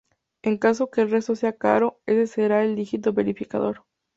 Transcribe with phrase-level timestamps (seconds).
[0.41, 3.85] En caso que el resto sea cero, ese será el dígito verificador.